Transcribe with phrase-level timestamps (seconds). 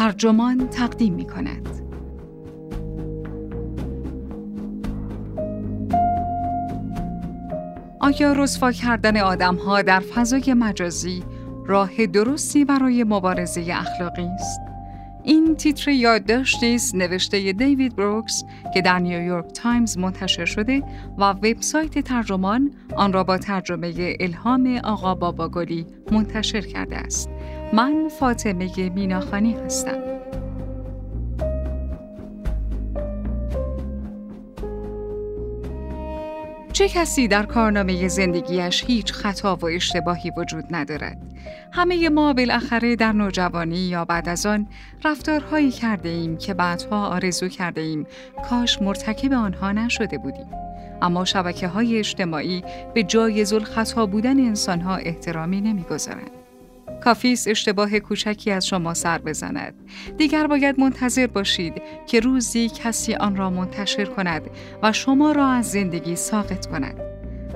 [0.00, 1.68] ترجمان تقدیم می کند.
[8.00, 11.22] آیا رسوا کردن آدم ها در فضای مجازی
[11.66, 14.60] راه درستی برای مبارزه اخلاقی است؟
[15.22, 20.82] این تیتر یادداشتی است نوشته دیوید بروکس که در نیویورک تایمز منتشر شده
[21.18, 27.30] و وبسایت ترجمان آن را با ترجمه الهام آقا باباگلی منتشر کرده است.
[27.72, 29.98] من فاطمه میناخانی هستم.
[36.72, 41.18] چه کسی در کارنامه زندگیش هیچ خطا و اشتباهی وجود ندارد؟
[41.72, 44.66] همه ما بالاخره در نوجوانی یا بعد از آن
[45.04, 48.06] رفتارهایی کرده ایم که بعدها آرزو کرده ایم
[48.50, 50.46] کاش مرتکب آنها نشده بودیم.
[51.02, 56.39] اما شبکه های اجتماعی به جای خطا بودن انسانها احترامی نمی‌گذارند.
[57.04, 59.74] کافیس اشتباه کوچکی از شما سر بزند.
[60.16, 64.42] دیگر باید منتظر باشید که روزی کسی آن را منتشر کند
[64.82, 67.00] و شما را از زندگی ساقط کند.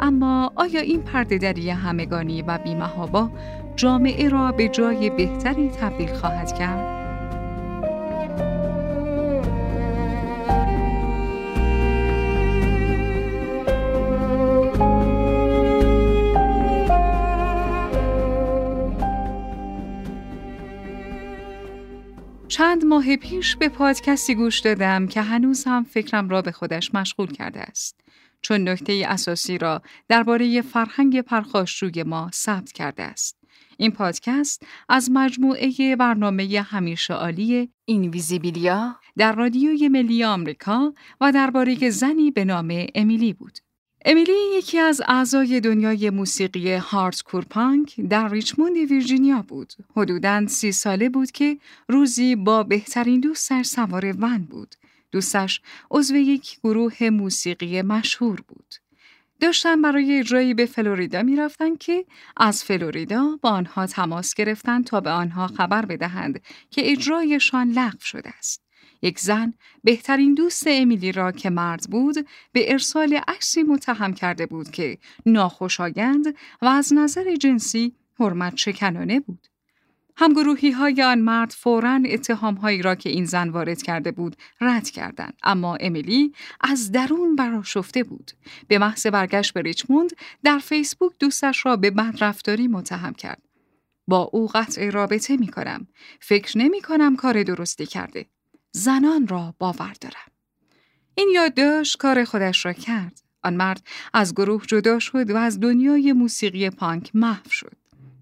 [0.00, 3.30] اما آیا این پردهدری همگانی و بیمهابا
[3.76, 6.97] جامعه را به جای بهتری تبدیل خواهد کرد؟
[22.58, 27.32] چند ماه پیش به پادکستی گوش دادم که هنوز هم فکرم را به خودش مشغول
[27.32, 28.00] کرده است.
[28.42, 33.38] چون نکته اساسی را درباره فرهنگ پرخاشجوی ما ثبت کرده است.
[33.76, 42.30] این پادکست از مجموعه برنامه همیشه عالی اینویزیبیلیا در رادیوی ملی آمریکا و درباره زنی
[42.30, 43.58] به نام امیلی بود.
[44.04, 49.72] امیلی یکی از اعضای دنیای موسیقی هارت پانک در ریچموند ویرجینیا بود.
[49.96, 54.74] حدوداً سی ساله بود که روزی با بهترین دوستش سوار ون بود.
[55.12, 55.60] دوستش
[55.90, 58.74] عضو یک گروه موسیقی مشهور بود.
[59.40, 62.04] داشتن برای اجرایی به فلوریدا می رفتن که
[62.36, 68.30] از فلوریدا با آنها تماس گرفتند تا به آنها خبر بدهند که اجرایشان لغو شده
[68.38, 68.67] است.
[69.02, 69.54] یک زن
[69.84, 76.26] بهترین دوست امیلی را که مرد بود به ارسال عکسی متهم کرده بود که ناخوشایند
[76.62, 79.46] و از نظر جنسی حرمت شکنانه بود.
[80.20, 84.90] همگروهی های آن مرد فوراً اتهام هایی را که این زن وارد کرده بود رد
[84.90, 88.30] کردند اما امیلی از درون براشفته بود
[88.68, 90.10] به محض برگشت به ریچموند
[90.44, 93.42] در فیسبوک دوستش را به بدرفتاری متهم کرد
[94.08, 95.86] با او قطع رابطه می کنم.
[96.20, 98.26] فکر نمی کنم کار درستی کرده.
[98.72, 100.30] زنان را باور دارم.
[101.14, 103.22] این یادداشت کار خودش را کرد.
[103.42, 107.76] آن مرد از گروه جدا شد و از دنیای موسیقی پانک محو شد.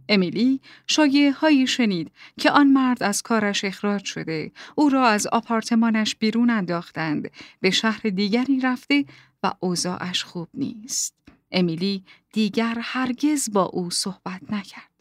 [0.09, 6.17] امیلی شایعه هایی شنید که آن مرد از کارش اخراج شده، او را از آپارتمانش
[6.17, 7.31] بیرون انداختند،
[7.61, 9.05] به شهر دیگری رفته
[9.43, 11.15] و اوضاعش خوب نیست.
[11.53, 14.96] امیلی دیگر هرگز با او صحبت نکرد.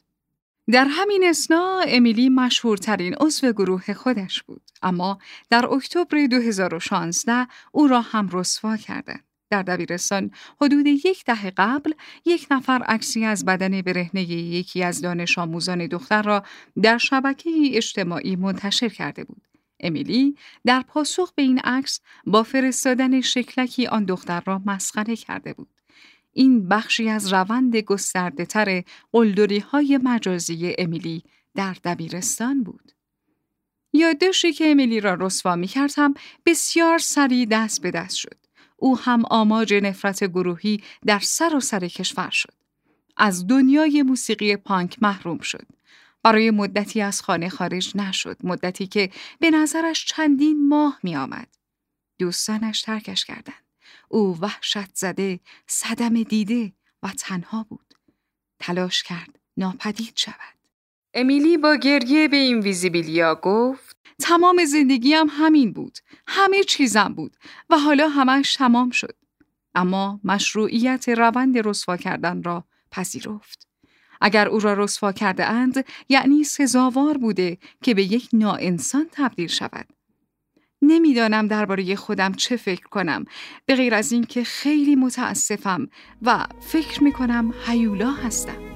[0.71, 8.01] در همین اسنا امیلی مشهورترین عضو گروه خودش بود اما در اکتبر 2016 او را
[8.01, 9.23] هم رسوا کردند.
[9.49, 10.31] در دبیرستان
[10.61, 11.93] حدود یک دهه قبل
[12.25, 16.43] یک نفر عکسی از بدن برهنه یکی از دانش آموزان دختر را
[16.81, 19.41] در شبکه اجتماعی منتشر کرده بود.
[19.79, 25.74] امیلی در پاسخ به این عکس با فرستادن شکلکی آن دختر را مسخره کرده بود.
[26.37, 31.23] این بخشی از روند گسترده تر قلدری های مجازی امیلی
[31.55, 32.91] در دبیرستان بود.
[33.93, 36.13] یادداشتی که امیلی را رسوا می کردم
[36.45, 38.37] بسیار سریع دست به دست شد.
[38.77, 42.53] او هم آماج نفرت گروهی در سر و سر کشور شد.
[43.17, 45.67] از دنیای موسیقی پانک محروم شد.
[46.23, 48.37] برای مدتی از خانه خارج نشد.
[48.43, 49.09] مدتی که
[49.39, 51.47] به نظرش چندین ماه می آمد.
[52.19, 53.64] دوستانش ترکش کردند.
[54.09, 56.73] او وحشت زده، صدم دیده
[57.03, 57.93] و تنها بود.
[58.59, 60.55] تلاش کرد ناپدید شود.
[61.13, 65.97] امیلی با گریه به این ویزیبیلیا گفت تمام زندگیم همین بود.
[66.27, 67.37] همه چیزم بود
[67.69, 69.15] و حالا همش تمام شد.
[69.75, 73.67] اما مشروعیت روند رسوا کردن را پذیرفت.
[74.21, 79.87] اگر او را رسوا کرده اند یعنی سزاوار بوده که به یک ناانسان تبدیل شود.
[80.81, 83.25] نمی‌دانم درباره خودم چه فکر کنم
[83.65, 85.87] به غیر از اینکه خیلی متاسفم
[86.21, 88.75] و فکر می کنم هیولا هستم.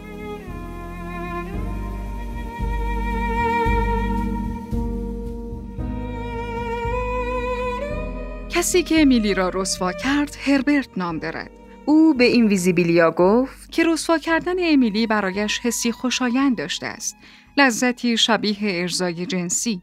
[8.50, 11.52] کسی که امیلی را رسوا کرد هربرت نام دارد.
[11.86, 17.18] او به این ویزیبیلیا گفت که رسوا کردن امیلی برایش حسی خوشایند داشته است.
[17.58, 19.82] لذتی شبیه ارزای جنسی.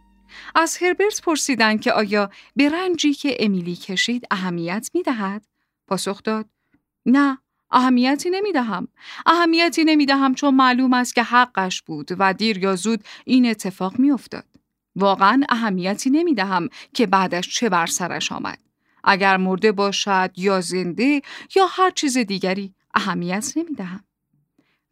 [0.55, 5.47] از هربرت پرسیدند که آیا به رنجی که امیلی کشید اهمیت می دهد؟
[5.87, 6.47] پاسخ داد
[7.07, 7.39] نه
[7.71, 8.89] اهمیتی نمی دهم.
[9.27, 13.99] اهمیتی نمی دهم چون معلوم است که حقش بود و دیر یا زود این اتفاق
[13.99, 14.45] می افتاد.
[14.97, 18.59] واقعا اهمیتی نمی دهم که بعدش چه بر سرش آمد.
[19.05, 21.23] اگر مرده باشد یا زنده
[21.57, 24.05] یا هر چیز دیگری اهمیت نمی دهم.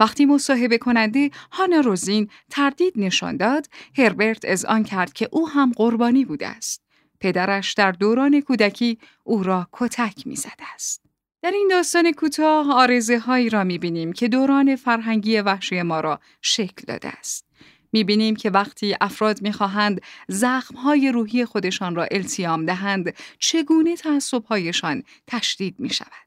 [0.01, 3.67] وقتی مصاحبه کننده هانا روزین تردید نشان داد،
[3.99, 6.83] هربرت از آن کرد که او هم قربانی بوده است.
[7.21, 11.05] پدرش در دوران کودکی او را کتک می زده است.
[11.43, 16.21] در این داستان کوتاه آرزه هایی را می بینیم که دوران فرهنگی وحشی ما را
[16.43, 17.47] شکل داده است.
[17.93, 23.97] می بینیم که وقتی افراد می خواهند زخم های روحی خودشان را التیام دهند چگونه
[23.97, 26.24] تعصب هایشان تشدید می شود.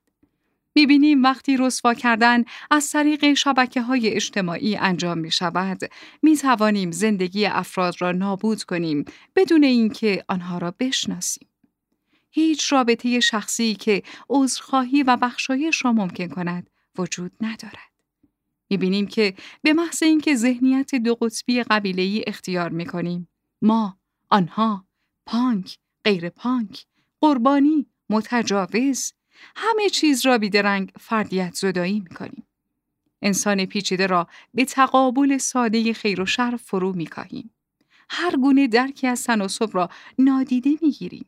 [0.78, 5.80] می‌بینیم وقتی رسوا کردن از طریق شبکه های اجتماعی انجام می شود
[6.92, 11.48] زندگی افراد را نابود کنیم بدون اینکه آنها را بشناسیم.
[12.30, 17.92] هیچ رابطه شخصی که عذرخواهی و بخشایش را ممکن کند وجود ندارد.
[18.70, 23.30] می‌بینیم که به محض اینکه ذهنیت دو قطبی قبیله‌ای اختیار می‌کنیم
[23.62, 23.98] ما،
[24.30, 24.86] آنها،
[25.26, 26.86] پانک، غیر پانک،
[27.22, 29.14] قربانی، متجاوز،
[29.56, 32.48] همه چیز را بیدرنگ فردیت زدایی می‌کنیم.
[33.22, 37.52] انسان پیچیده را به تقابل ساده خیر و شر فرو میکاهیم.
[38.10, 39.90] هر گونه درکی از تناسب را
[40.20, 41.26] نادیده می‌گیریم.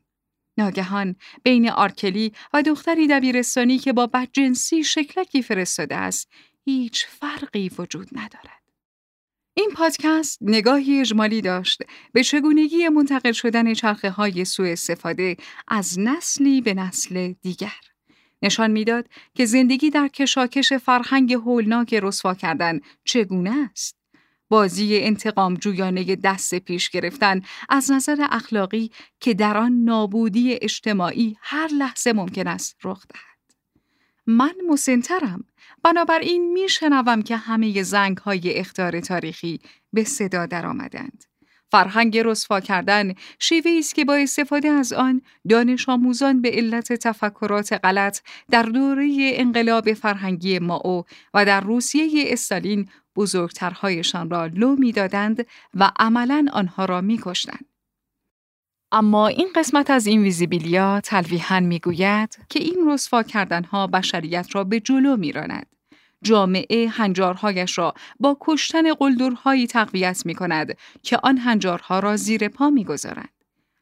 [0.58, 6.28] ناگهان بین آرکلی و دختری دبیرستانی که با بدجنسی شکلکی فرستاده است
[6.64, 8.60] هیچ فرقی وجود ندارد.
[9.54, 15.36] این پادکست نگاهی اجمالی داشت به چگونگی منتقل شدن چرخه های سوء استفاده
[15.68, 17.89] از نسلی به نسل دیگر.
[18.42, 23.96] نشان می‌داد که زندگی در کشاکش فرهنگ هولناک رسوا کردن چگونه است.
[24.48, 28.90] بازی انتقام جویانه دست پیش گرفتن از نظر اخلاقی
[29.20, 33.56] که در آن نابودی اجتماعی هر لحظه ممکن است رخ دهد.
[34.26, 35.44] من مسنترم
[35.82, 39.60] بنابراین میشنوم که همه زنگ های اختار تاریخی
[39.92, 41.29] به صدا درآمدند.
[41.70, 47.72] فرهنگ رسوا کردن شیوه است که با استفاده از آن دانش آموزان به علت تفکرات
[47.72, 48.20] غلط
[48.50, 56.46] در دوره انقلاب فرهنگی ماو و در روسیه استالین بزرگترهایشان را لو می‌دادند و عملا
[56.52, 57.64] آنها را میکشتند.
[58.92, 64.80] اما این قسمت از این ویزیبیلیا تلویحا می‌گوید که این رسوا کردنها بشریت را به
[64.80, 65.66] جلو میراند.
[66.24, 72.70] جامعه هنجارهایش را با کشتن قلدرهایی تقویت می کند که آن هنجارها را زیر پا
[72.70, 73.28] می گذارند.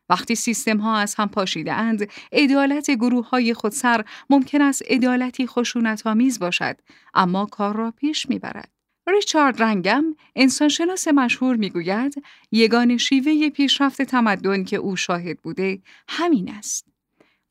[0.08, 6.06] وقتی سیستم ها از هم پاشیده اند، عدالت گروه های خودسر ممکن است عدالتی خشونت
[6.06, 6.76] آمیز باشد،
[7.14, 8.70] اما کار را پیش می برد.
[9.06, 10.05] ریچارد رنگم
[10.37, 16.87] انسانشناس مشهور می‌گوید یگان شیوه پیشرفت تمدن که او شاهد بوده همین است.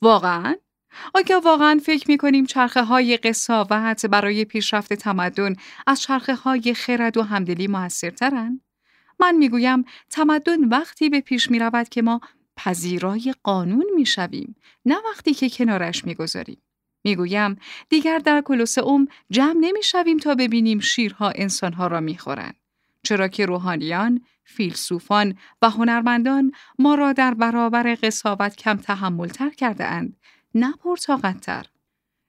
[0.01, 0.55] واقعا
[1.13, 5.55] آیا واقعا فکر می کنیم چرخه های قصاوت برای پیشرفت تمدن
[5.87, 8.61] از چرخه های خرد و همدلی موثرترند؟
[9.19, 12.21] من می‌گویم تمدن وقتی به پیش می رود که ما
[12.57, 14.55] پذیرای قانون می شویم
[14.85, 16.61] نه وقتی که کنارش می گذاریم.
[17.03, 18.43] می‌گویم دیگر در
[18.83, 22.55] اوم جمع نمی شویم تا ببینیم شیرها انسانها را می خورند.
[23.03, 30.17] چرا که روحانیان، فیلسوفان و هنرمندان ما را در برابر قصاوت کم تحملتر کرده اند
[30.59, 31.65] نه پرتاقتتر.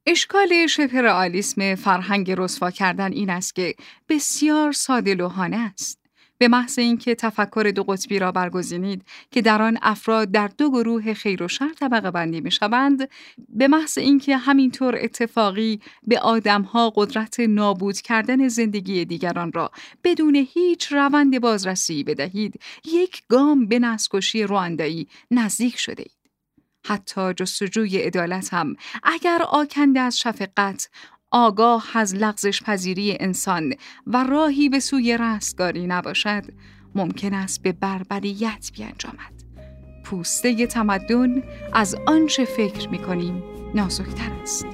[0.06, 3.74] اشکال شبه رئالیسم فرهنگ رسوا کردن این است که
[4.08, 5.98] بسیار ساده لوحانه است.
[6.38, 11.14] به محض اینکه تفکر دو قطبی را برگزینید که در آن افراد در دو گروه
[11.14, 13.08] خیر و شر طبقه بندی می شوند،
[13.48, 19.70] به محض اینکه همینطور اتفاقی به آدمها قدرت نابود کردن زندگی دیگران را
[20.04, 26.17] بدون هیچ روند بازرسی بدهید، یک گام به نسکشی رواندایی نزدیک شده اید.
[26.88, 28.76] حتی جستجوی عدالت هم.
[29.02, 30.88] اگر آکنده از شفقت
[31.30, 33.74] آگاه از لغزش پذیری انسان
[34.06, 36.44] و راهی به سوی رستگاری نباشد
[36.94, 39.32] ممکن است به بربریت بیانجامد.
[40.04, 41.42] پوسته تمدن
[41.72, 43.42] از آنچه فکر می کنیم
[43.74, 44.66] نازکتر است.